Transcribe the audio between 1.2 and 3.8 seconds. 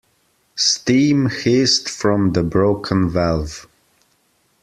hissed from the broken valve.